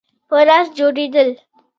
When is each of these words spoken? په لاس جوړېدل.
په 0.27 0.37
لاس 0.47 0.67
جوړېدل. 0.77 1.29